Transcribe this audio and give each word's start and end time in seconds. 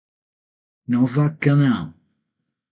Nova 0.87 1.29
Canaã 1.29 1.93